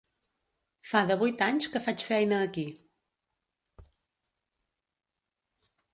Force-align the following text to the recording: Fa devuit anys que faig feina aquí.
Fa 0.93 1.01
devuit 1.11 1.43
anys 1.47 1.67
que 1.75 1.81
faig 1.87 2.05
feina 2.07 2.39
aquí. 2.47 2.65